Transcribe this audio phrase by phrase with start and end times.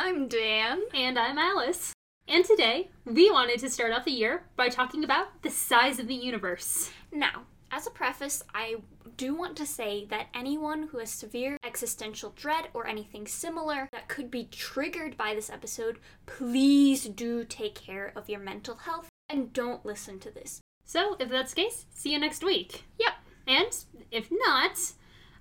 [0.00, 0.82] I'm Dan.
[0.94, 1.92] And I'm Alice.
[2.28, 6.06] And today, we wanted to start off the year by talking about the size of
[6.06, 6.92] the universe.
[7.10, 8.76] Now, as a preface, I
[9.16, 14.06] do want to say that anyone who has severe existential dread or anything similar that
[14.06, 19.52] could be triggered by this episode, please do take care of your mental health and
[19.52, 20.60] don't listen to this.
[20.84, 22.84] So, if that's the case, see you next week.
[23.00, 23.14] Yep.
[23.48, 24.92] And if not,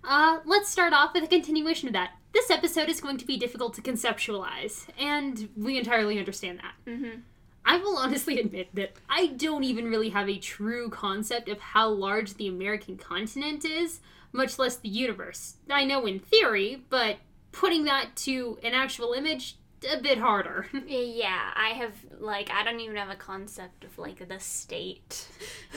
[0.03, 2.11] uh, let's start off with a continuation of that.
[2.33, 6.73] This episode is going to be difficult to conceptualize, and we entirely understand that.
[6.91, 7.19] Mm-hmm.
[7.65, 11.89] I will honestly admit that I don't even really have a true concept of how
[11.89, 13.99] large the American continent is,
[14.31, 15.55] much less the universe.
[15.69, 17.17] I know in theory, but
[17.52, 19.57] putting that to an actual image,
[19.91, 20.67] a bit harder.
[20.88, 25.27] Yeah, I have, like, I don't even have a concept of, like, the state.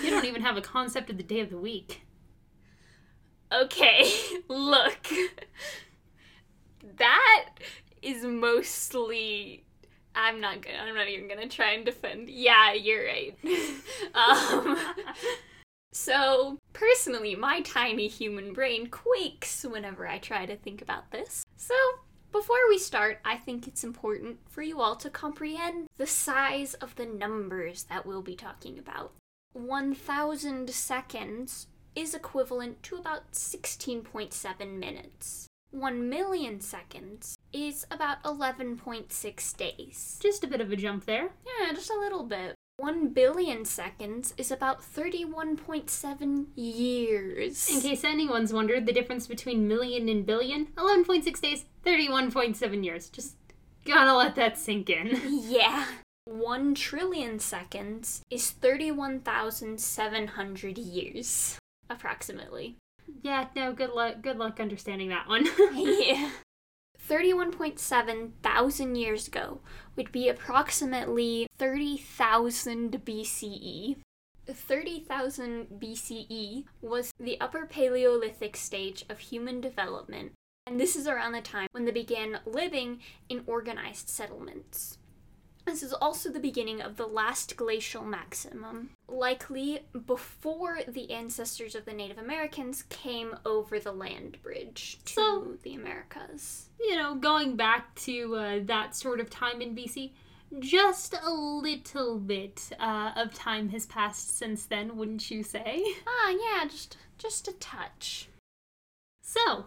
[0.03, 2.03] you don't even have a concept of the day of the week.
[3.53, 4.11] Okay,
[4.49, 5.07] look.
[6.97, 7.49] That
[8.03, 9.65] is mostly
[10.15, 12.29] I'm not gonna I'm not even gonna try and defend.
[12.29, 13.37] Yeah, you're right.
[14.15, 14.79] um
[15.93, 21.45] So personally, my tiny human brain quakes whenever I try to think about this.
[21.57, 21.75] So
[22.31, 26.95] before we start, I think it's important for you all to comprehend the size of
[26.95, 29.13] the numbers that we'll be talking about.
[29.53, 35.47] 1,000 seconds is equivalent to about 16.7 minutes.
[35.73, 40.19] 1 million seconds is about 11.6 days.
[40.21, 41.31] Just a bit of a jump there.
[41.47, 42.55] Yeah, just a little bit.
[42.79, 47.69] 1 billion seconds is about 31.7 years.
[47.69, 53.11] In case anyone's wondered, the difference between million and billion 11.6 days, 31.7 years.
[53.11, 53.37] Just
[53.85, 55.21] gotta let that sink in.
[55.29, 55.85] yeah.
[56.25, 61.59] 1 trillion seconds is 31,700 years,
[61.91, 62.77] approximately.
[63.23, 65.47] Yeah, no, good luck good luck understanding that one.
[65.75, 66.31] yeah.
[67.09, 69.61] 31.7 thousand years ago
[69.97, 73.97] would be approximately 30,000 BCE.
[74.47, 80.33] 30,000 BCE was the Upper Paleolithic stage of human development,
[80.67, 84.99] and this is around the time when they began living in organized settlements.
[85.71, 91.85] This is also the beginning of the last glacial maximum, likely before the ancestors of
[91.85, 96.71] the Native Americans came over the land bridge to So- the Americas.
[96.81, 100.11] you know, going back to uh, that sort of time in BC,
[100.59, 105.85] just a little bit uh, of time has passed since then, wouldn't you say?
[106.05, 108.29] Ah, yeah, just just a touch.
[109.23, 109.67] So,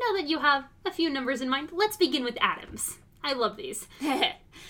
[0.00, 2.98] now that you have a few numbers in mind, let's begin with atoms.
[3.26, 3.86] I love these.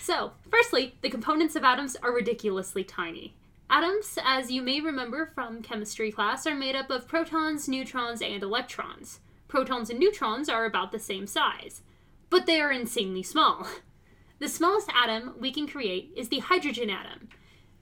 [0.01, 3.35] So, firstly, the components of atoms are ridiculously tiny.
[3.69, 8.41] Atoms, as you may remember from chemistry class, are made up of protons, neutrons, and
[8.41, 9.19] electrons.
[9.47, 11.81] Protons and neutrons are about the same size,
[12.29, 13.67] but they are insanely small.
[14.39, 17.29] The smallest atom we can create is the hydrogen atom,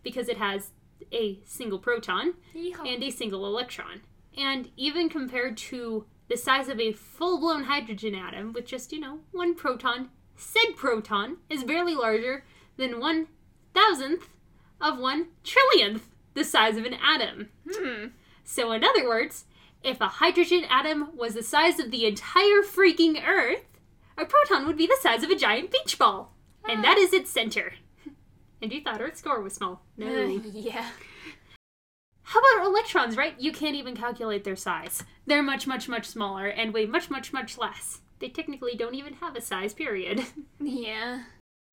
[0.03, 0.71] because it has
[1.11, 2.87] a single proton Yeehaw.
[2.91, 4.01] and a single electron.
[4.37, 8.99] And even compared to the size of a full blown hydrogen atom with just, you
[8.99, 12.43] know, one proton, said proton is barely larger
[12.77, 13.27] than one
[13.73, 14.29] thousandth
[14.81, 16.01] of one trillionth
[16.33, 17.49] the size of an atom.
[17.69, 18.07] Hmm.
[18.43, 19.45] So, in other words,
[19.83, 23.65] if a hydrogen atom was the size of the entire freaking Earth,
[24.17, 26.33] a proton would be the size of a giant beach ball.
[26.67, 27.73] And that is its center.
[28.61, 29.83] And you thought Earth's core was small.
[29.97, 30.07] No.
[30.53, 30.89] yeah.
[32.23, 33.35] How about electrons, right?
[33.37, 35.03] You can't even calculate their size.
[35.27, 37.99] They're much, much, much smaller and weigh much, much, much less.
[38.19, 40.23] They technically don't even have a size, period.
[40.59, 41.23] Yeah.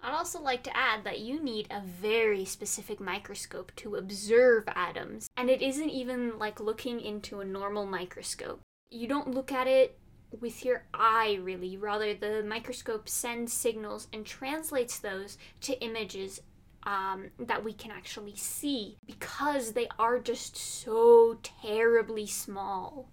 [0.00, 5.28] I'd also like to add that you need a very specific microscope to observe atoms,
[5.36, 8.60] and it isn't even like looking into a normal microscope.
[8.91, 9.98] You don't look at it
[10.41, 11.76] with your eye, really.
[11.76, 16.40] Rather, the microscope sends signals and translates those to images
[16.84, 23.08] um, that we can actually see because they are just so terribly small.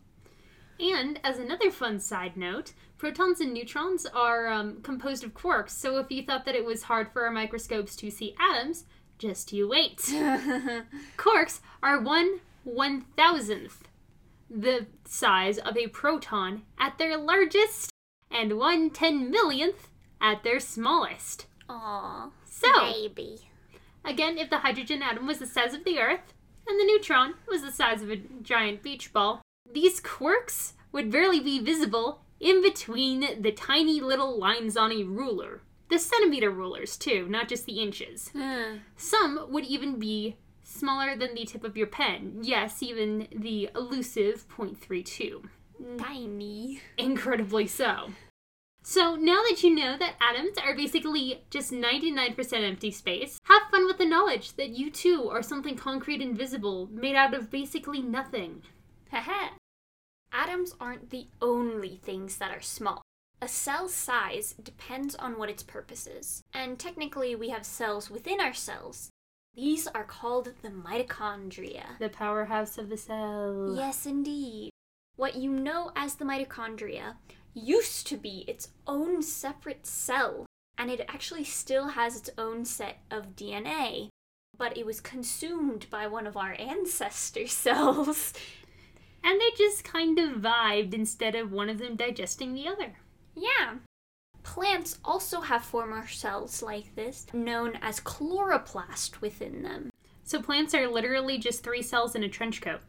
[0.79, 5.97] And as another fun side note, protons and neutrons are um, composed of quarks, so
[5.97, 8.85] if you thought that it was hard for our microscopes to see atoms,
[9.17, 9.97] just you wait.
[11.17, 13.83] Quarks are one one thousandth
[14.49, 17.91] the size of a proton at their largest,
[18.31, 19.89] and one ten millionth
[20.21, 21.45] at their smallest.
[21.69, 23.49] Aw, So, baby.
[24.03, 26.33] again, if the hydrogen atom was the size of the Earth,
[26.67, 31.39] and the neutron was the size of a giant beach ball, these quarks would barely
[31.39, 35.61] be visible in between the tiny little lines on a ruler.
[35.89, 38.31] The centimeter rulers, too, not just the inches.
[38.95, 42.39] Some would even be smaller than the tip of your pen.
[42.41, 45.45] Yes, even the elusive 0.32.
[45.97, 46.81] Tiny.
[46.97, 48.09] Incredibly so.
[48.83, 53.85] So now that you know that atoms are basically just 99% empty space, have fun
[53.85, 58.01] with the knowledge that you too are something concrete and visible, made out of basically
[58.01, 58.61] nothing.
[59.11, 59.49] Haha.
[60.31, 63.01] Atoms aren't the only things that are small.
[63.41, 66.41] A cell's size depends on what its purpose is.
[66.53, 69.09] And technically, we have cells within our cells.
[69.55, 71.97] These are called the mitochondria.
[71.99, 73.73] The powerhouse of the cell.
[73.75, 74.71] Yes, indeed.
[75.15, 77.15] What you know as the mitochondria
[77.53, 80.45] used to be its own separate cell,
[80.77, 84.09] and it actually still has its own set of DNA,
[84.57, 88.33] but it was consumed by one of our ancestor cells.
[89.23, 92.97] And they just kind of vibed instead of one of them digesting the other.
[93.35, 93.75] Yeah.
[94.43, 99.91] Plants also have former cells like this, known as chloroplast within them.
[100.23, 102.81] So plants are literally just three cells in a trench coat.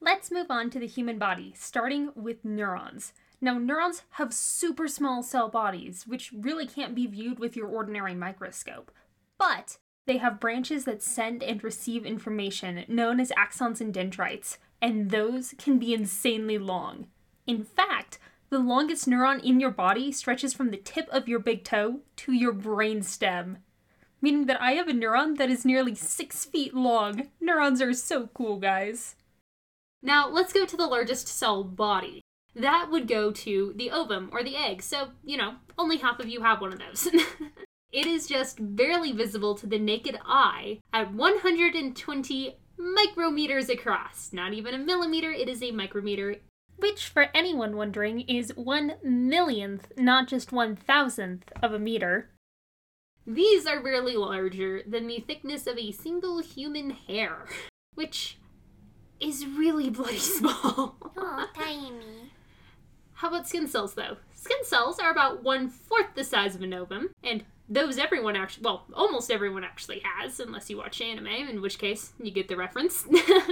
[0.00, 3.12] Let's move on to the human body, starting with neurons.
[3.40, 8.14] Now, neurons have super small cell bodies, which really can't be viewed with your ordinary
[8.14, 8.90] microscope.
[9.38, 15.10] But they have branches that send and receive information, known as axons and dendrites, and
[15.10, 17.06] those can be insanely long.
[17.46, 18.18] In fact,
[18.48, 22.32] the longest neuron in your body stretches from the tip of your big toe to
[22.32, 23.58] your brain stem.
[24.22, 27.28] Meaning that I have a neuron that is nearly six feet long.
[27.40, 29.16] Neurons are so cool, guys.
[30.02, 32.22] Now, let's go to the largest cell body.
[32.54, 36.28] That would go to the ovum or the egg, so, you know, only half of
[36.28, 37.06] you have one of those.
[37.92, 44.32] it is just barely visible to the naked eye at 120 micrometers across.
[44.32, 46.36] Not even a millimeter, it is a micrometer.
[46.76, 52.30] Which, for anyone wondering, is one millionth, not just one thousandth of a meter.
[53.26, 57.46] These are barely larger than the thickness of a single human hair,
[57.94, 58.38] which
[59.18, 60.96] is really bloody small.
[61.16, 62.30] Oh, tiny.
[63.14, 64.18] How about skin cells, though?
[64.34, 68.64] Skin cells are about one fourth the size of an ovum, and those everyone actually,
[68.64, 72.56] well, almost everyone actually has, unless you watch anime, in which case you get the
[72.56, 73.06] reference.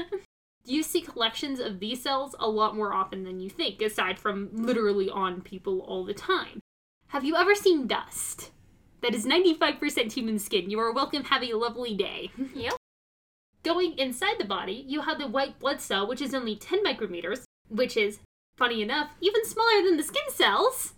[0.64, 4.50] you see collections of these cells a lot more often than you think, aside from
[4.52, 6.60] literally on people all the time.
[7.08, 8.50] Have you ever seen dust?
[9.02, 10.70] That is 95% human skin.
[10.70, 11.24] You are welcome.
[11.24, 12.30] Have a lovely day.
[12.54, 12.74] Yep.
[13.62, 17.44] Going inside the body, you have the white blood cell, which is only 10 micrometers,
[17.68, 18.18] which is,
[18.56, 20.93] funny enough, even smaller than the skin cells.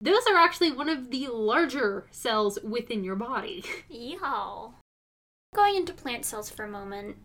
[0.00, 3.64] Those are actually one of the larger cells within your body.
[3.90, 4.72] Yeehaw.
[5.54, 7.16] Going into plant cells for a moment,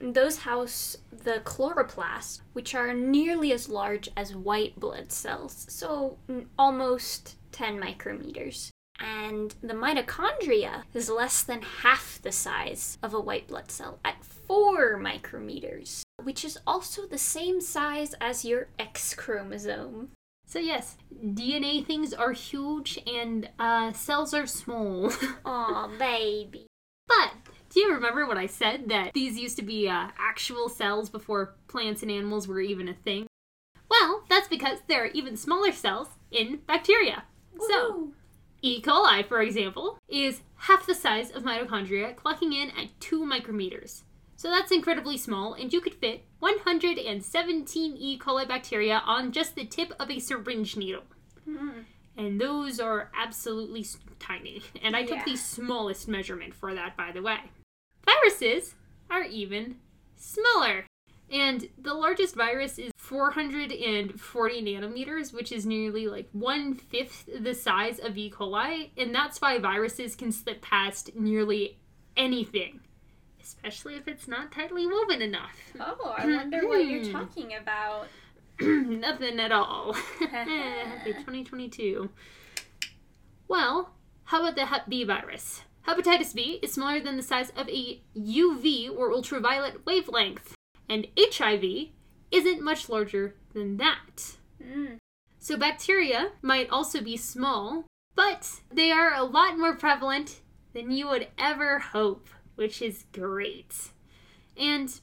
[0.00, 6.18] those house the chloroplasts, which are nearly as large as white blood cells, so
[6.58, 8.70] almost 10 micrometers.
[9.00, 14.24] And the mitochondria is less than half the size of a white blood cell at
[14.24, 20.10] 4 micrometers, which is also the same size as your X chromosome.
[20.50, 25.12] So, yes, DNA things are huge and uh, cells are small.
[25.44, 26.66] Aw, baby.
[27.06, 27.34] but
[27.68, 31.54] do you remember what I said that these used to be uh, actual cells before
[31.68, 33.28] plants and animals were even a thing?
[33.88, 37.22] Well, that's because there are even smaller cells in bacteria.
[37.68, 38.08] So,
[38.60, 38.82] E.
[38.82, 44.02] coli, for example, is half the size of mitochondria, clocking in at 2 micrometers.
[44.40, 48.18] So that's incredibly small, and you could fit 117 E.
[48.18, 51.02] coli bacteria on just the tip of a syringe needle.
[51.46, 51.84] Mm.
[52.16, 53.84] And those are absolutely
[54.18, 54.62] tiny.
[54.82, 55.06] And I Yeah.
[55.08, 57.50] took the smallest measurement for that, by the way.
[58.06, 58.76] Viruses
[59.10, 59.78] are even
[60.16, 60.86] smaller.
[61.28, 67.98] And the largest virus is 440 nanometers, which is nearly like one fifth the size
[67.98, 68.30] of E.
[68.30, 68.88] coli.
[68.96, 71.78] And that's why viruses can slip past nearly
[72.16, 72.80] anything,
[73.42, 75.56] especially if it's not tightly woven enough.
[75.78, 77.12] Oh, I wonder what you're Hmm.
[77.12, 78.06] talking about.
[78.60, 79.92] Nothing at all.
[80.30, 82.10] Happy 2022.
[83.48, 83.90] Well,
[84.24, 85.62] how about the Hep B virus?
[85.88, 90.54] Hepatitis B is smaller than the size of a UV or ultraviolet wavelength,
[90.88, 91.88] and HIV
[92.30, 94.36] isn't much larger than that.
[94.62, 94.98] Mm.
[95.38, 100.40] So bacteria might also be small, but they are a lot more prevalent
[100.74, 102.28] than you would ever hope,
[102.60, 103.88] which is great.
[104.54, 105.00] And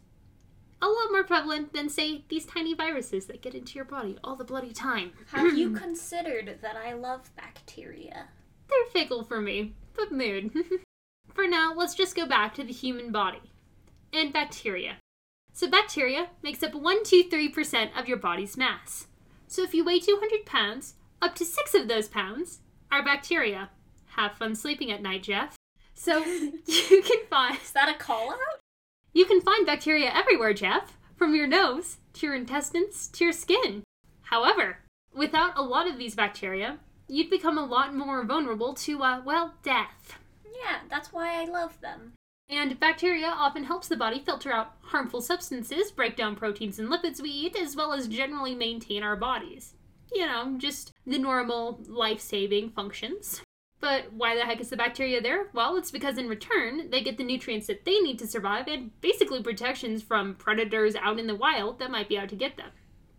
[0.79, 4.35] a lot more prevalent than, say, these tiny viruses that get into your body all
[4.35, 5.13] the bloody time.
[5.31, 8.27] Have you considered that I love bacteria?
[8.69, 10.51] They're fickle for me, but mood.
[11.33, 13.51] for now, let's just go back to the human body
[14.13, 14.97] and bacteria.
[15.51, 19.07] So, bacteria makes up 1 2 3% of your body's mass.
[19.47, 22.59] So, if you weigh 200 pounds, up to six of those pounds
[22.91, 23.71] are bacteria.
[24.09, 25.56] Have fun sleeping at night, Jeff.
[25.97, 26.23] So,
[26.67, 28.59] you can find Is that a call out?
[29.13, 33.83] you can find bacteria everywhere, Jeff, from your nose to your intestines to your skin.
[34.21, 34.77] However,
[35.13, 36.77] without a lot of these bacteria,
[37.07, 40.19] you'd become a lot more vulnerable to, uh, well, death.
[40.45, 42.13] Yeah, that's why I love them.
[42.47, 47.21] And bacteria often helps the body filter out harmful substances, break down proteins and lipids
[47.21, 49.73] we eat, as well as generally maintain our bodies.
[50.13, 53.41] You know, just the normal life saving functions.
[53.87, 55.47] But why the heck is the bacteria there?
[55.53, 58.91] Well, it's because in return, they get the nutrients that they need to survive and
[58.99, 62.71] basically protections from predators out in the wild that might be out to get them.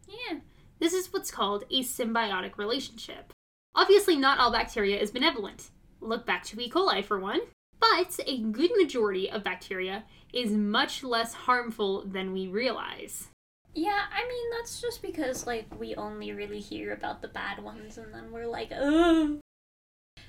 [0.06, 0.40] Yeah.
[0.78, 3.32] This is what's called a symbiotic relationship.
[3.74, 5.70] Obviously, not all bacteria is benevolent.
[6.02, 6.68] Look back to E.
[6.68, 7.40] coli for one.
[7.80, 13.28] But a good majority of bacteria is much less harmful than we realize.
[13.72, 17.96] Yeah, I mean, that's just because, like, we only really hear about the bad ones
[17.96, 19.38] and then we're like, ugh.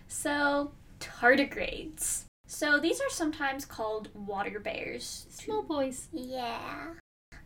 [0.09, 2.25] So, tardigrades.
[2.47, 5.27] So, these are sometimes called water bears.
[5.29, 6.09] Small boys.
[6.11, 6.95] Yeah.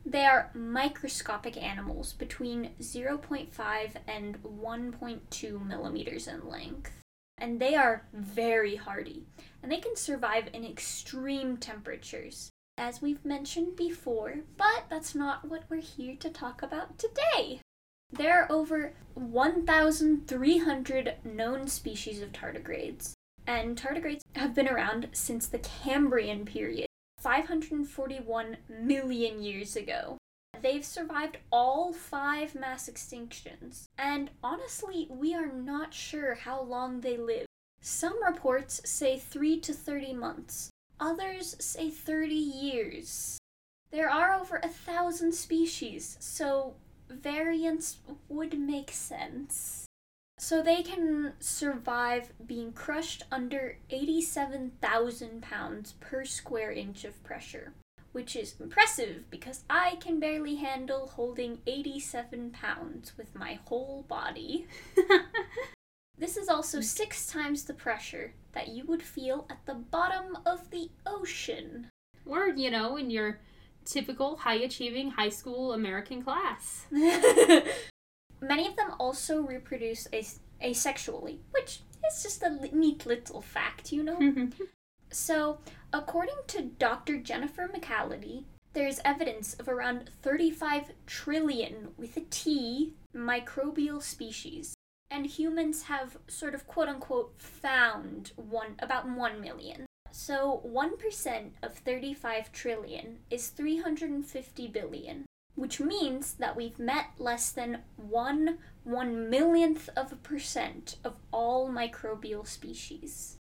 [0.05, 6.91] They are microscopic animals between 0.5 and 1.2 millimeters in length.
[7.37, 9.25] And they are very hardy,
[9.61, 15.63] and they can survive in extreme temperatures, as we've mentioned before, but that's not what
[15.69, 17.59] we're here to talk about today.
[18.15, 23.13] There are over 1,300 known species of tardigrades,
[23.47, 26.85] and tardigrades have been around since the Cambrian period,
[27.19, 30.19] 541 million years ago.
[30.61, 37.17] They've survived all five mass extinctions, and honestly, we are not sure how long they
[37.17, 37.47] live.
[37.81, 43.39] Some reports say 3 to 30 months, others say 30 years.
[43.89, 46.75] There are over a thousand species, so
[47.21, 47.97] variants
[48.29, 49.85] would make sense.
[50.37, 57.73] So they can survive being crushed under 87,000 pounds per square inch of pressure,
[58.11, 64.67] which is impressive because I can barely handle holding 87 pounds with my whole body.
[66.17, 66.83] This is also hmm.
[66.83, 71.89] six times the pressure that you would feel at the bottom of the ocean.
[72.25, 73.39] or, you know, in your
[73.85, 76.85] typical high achieving high school American class.
[76.91, 83.91] Many of them also reproduce as- asexually, which is just a li- neat little fact,
[83.91, 84.17] you know?
[84.17, 84.63] Mm-hmm.
[85.11, 85.59] So,
[85.93, 87.17] according to Dr.
[87.17, 94.73] Jennifer McCallity, there's evidence of around 35 trillion, with a T, microbial species.
[95.11, 99.85] And humans have sort of quote unquote found one about 1 million.
[100.15, 107.79] So 1% of 35 trillion is 350 billion, which means that we've met less than
[107.97, 113.37] 1 one millionth of a percent of all microbial species.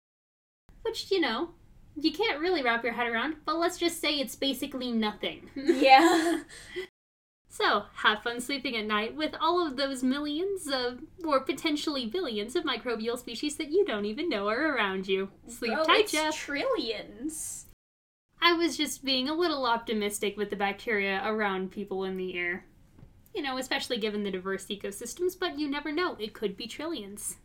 [0.81, 1.51] Which, you know,
[1.95, 5.51] you can't really wrap your head around, but let's just say it's basically nothing.
[5.57, 6.41] Yeah.
[7.53, 12.57] So, have fun sleeping at night with all of those millions of, or potentially billions
[12.57, 15.29] of microbial species that you don't even know are around you.
[15.49, 16.35] Sleep Bro, tight, it's Jeff.
[16.35, 17.67] trillions.
[18.41, 22.65] I was just being a little optimistic with the bacteria around people in the air.
[23.35, 27.37] You know, especially given the diverse ecosystems, but you never know, it could be trillions.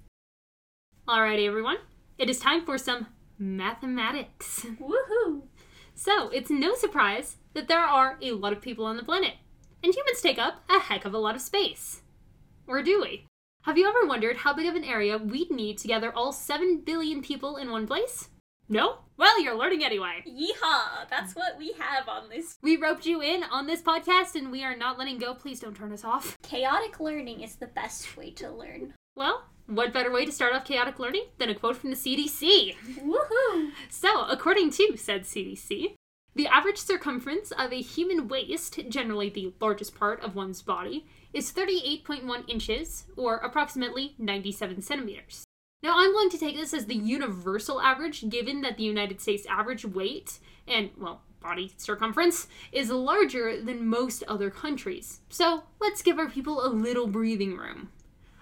[1.06, 1.80] Alrighty, everyone,
[2.18, 4.66] it is time for some mathematics.
[4.80, 5.42] Woohoo!
[5.96, 9.34] So, it's no surprise that there are a lot of people on the planet,
[9.84, 12.02] and humans take up a heck of a lot of space.
[12.68, 13.26] Or do we?
[13.64, 16.82] Have you ever wondered how big of an area we'd need to gather all 7
[16.86, 18.30] billion people in one place?
[18.70, 19.00] No?
[19.18, 20.24] Well, you're learning anyway.
[20.28, 21.10] Yeehaw!
[21.10, 22.58] That's what we have on this.
[22.62, 25.34] We roped you in on this podcast and we are not letting go.
[25.34, 26.38] Please don't turn us off.
[26.44, 28.94] Chaotic learning is the best way to learn.
[29.16, 32.76] Well, what better way to start off chaotic learning than a quote from the CDC?
[33.00, 33.72] Woohoo!
[33.90, 35.96] So, according to said CDC,
[36.38, 41.52] the average circumference of a human waist, generally the largest part of one's body, is
[41.52, 45.44] 38.1 inches, or approximately 97 centimeters.
[45.82, 49.48] Now, I'm going to take this as the universal average, given that the United States
[49.48, 55.22] average weight and, well, body circumference is larger than most other countries.
[55.30, 57.90] So, let's give our people a little breathing room.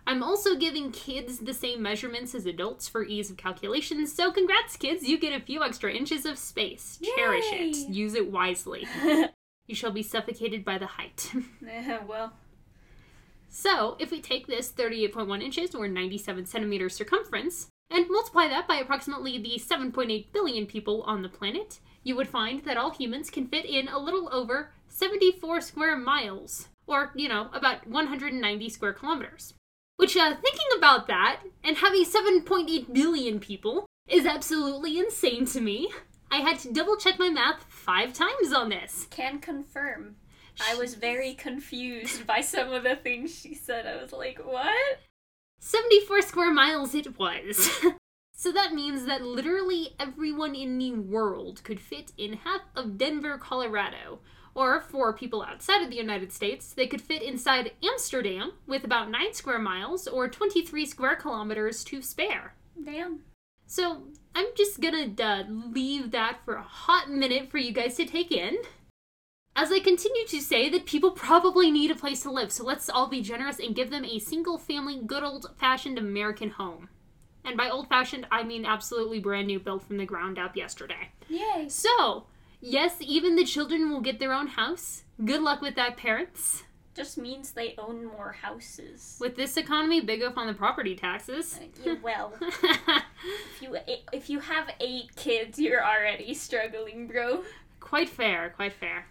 [0.08, 4.78] I'm also giving kids the same measurements as adults for ease of calculations, so congrats,
[4.78, 5.08] kids!
[5.08, 7.00] You get a few extra inches of space.
[7.16, 7.90] Cherish it.
[7.90, 8.88] Use it wisely.
[9.68, 11.34] You shall be suffocated by the height.
[11.60, 12.34] yeah, well,
[13.58, 18.76] so, if we take this 38.1 inches or 97 centimeters circumference and multiply that by
[18.76, 23.48] approximately the 7.8 billion people on the planet, you would find that all humans can
[23.48, 29.54] fit in a little over 74 square miles, or, you know, about 190 square kilometers.
[29.98, 35.92] Which, uh, thinking about that and having 7.8 billion people is absolutely insane to me.
[36.30, 39.08] I had to double check my math five times on this.
[39.10, 40.18] can confirm.
[40.66, 43.86] I was very confused by some of the things she said.
[43.86, 45.00] I was like, what?
[45.60, 47.70] 74 square miles it was.
[48.36, 53.38] so that means that literally everyone in the world could fit in half of Denver,
[53.38, 54.20] Colorado.
[54.56, 59.12] Or for people outside of the United States, they could fit inside Amsterdam with about
[59.12, 62.56] 9 square miles or 23 square kilometers to spare.
[62.84, 63.20] Damn.
[63.68, 68.06] So I'm just gonna uh, leave that for a hot minute for you guys to
[68.06, 68.58] take in.
[69.58, 72.90] As I continue to say that people probably need a place to live, so let's
[72.90, 76.90] all be generous and give them a single family, good old fashioned American home.
[77.46, 81.12] And by old fashioned, I mean absolutely brand new, built from the ground up yesterday.
[81.30, 81.68] Yay.
[81.70, 82.26] So,
[82.66, 85.04] yes, even the children will get their own house.
[85.24, 86.64] Good luck with that, parents.
[86.96, 89.18] Just means they own more houses.
[89.20, 91.60] With this economy, big up on the property taxes.
[91.62, 93.78] Uh, yeah, well, if you
[94.14, 97.44] if you have eight kids, you're already struggling, bro.
[97.82, 99.08] Quite fair, quite fair.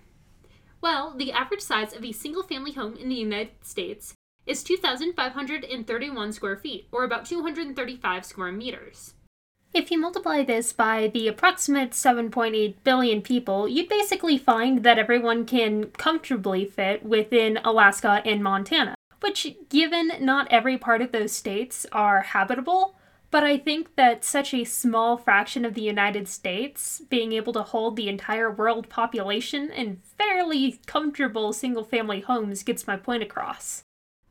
[0.81, 4.15] Well, the average size of a single family home in the United States
[4.47, 9.15] is 2,531 square feet, or about 235 square meters.
[9.75, 15.45] If you multiply this by the approximate 7.8 billion people, you'd basically find that everyone
[15.47, 18.95] can comfortably fit within Alaska and Montana.
[19.21, 22.95] Which, given not every part of those states are habitable,
[23.33, 27.65] but I think that such a small fraction of the United States being able to
[27.65, 33.83] hold the entire world population in fairly comfortable single family homes gets my point across.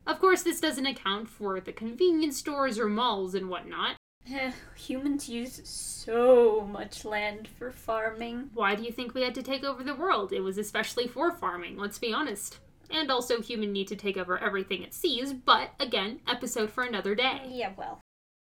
[0.06, 3.96] Of course, this doesn't account for the convenience stores or malls and whatnot.
[4.76, 8.50] Humans use so much land for farming.
[8.54, 10.32] Why do you think we had to take over the world?
[10.32, 12.58] It was especially for farming, let's be honest.
[12.90, 17.14] And also, human need to take over everything it sees, but again, episode for another
[17.14, 17.40] day.
[17.48, 18.00] Yeah, well.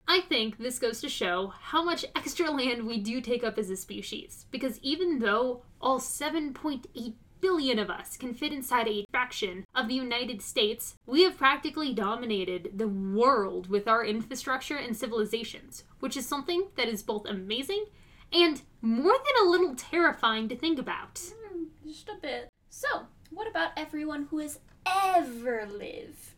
[0.09, 3.71] I think this goes to show how much extra land we do take up as
[3.71, 4.47] a species.
[4.51, 9.95] Because even though all 7.8 billion of us can fit inside a fraction of the
[9.95, 16.27] United States, we have practically dominated the world with our infrastructure and civilizations, which is
[16.27, 17.87] something that is both amazing
[18.33, 21.15] and more than a little terrifying to think about.
[21.15, 22.49] Mm, just a bit.
[22.69, 26.35] So, what about everyone who has ever lived?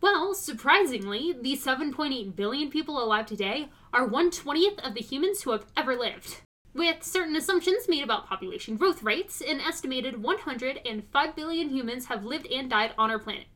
[0.00, 5.66] Well, surprisingly, the 7.8 billion people alive today are 120th of the humans who have
[5.76, 6.40] ever lived.
[6.74, 12.46] With certain assumptions made about population growth rates, an estimated 105 billion humans have lived
[12.46, 13.46] and died on our planet.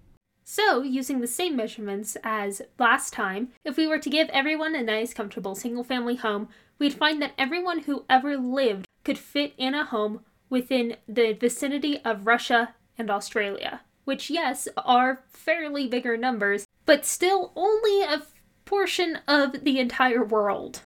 [0.45, 4.83] So, using the same measurements as last time, if we were to give everyone a
[4.83, 6.49] nice, comfortable single family home,
[6.79, 11.99] we'd find that everyone who ever lived could fit in a home within the vicinity
[12.05, 18.23] of Russia and Australia, which, yes, are fairly bigger numbers, but still only a
[18.65, 20.83] portion of the entire world.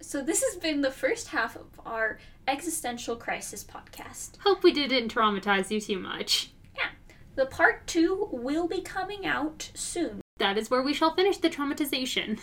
[0.00, 4.38] So, this has been the first half of our existential crisis podcast.
[4.44, 6.52] Hope we didn't traumatize you too much.
[6.76, 6.90] Yeah,
[7.34, 10.20] the part two will be coming out soon.
[10.38, 12.38] That is where we shall finish the traumatization.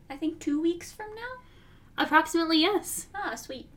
[0.10, 1.42] I think two weeks from now?
[1.98, 3.08] Approximately, yes.
[3.12, 3.68] Ah, sweet.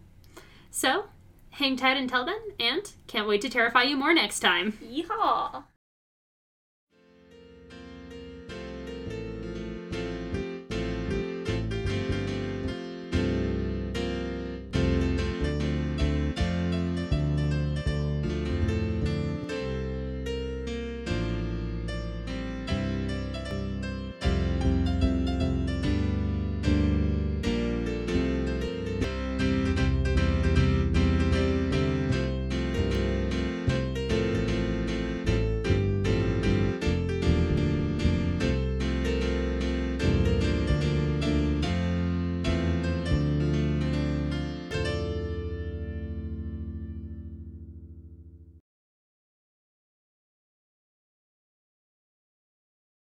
[0.70, 1.06] So,
[1.50, 4.74] hang tight until then, and can't wait to terrify you more next time.
[4.84, 5.64] Yeehaw!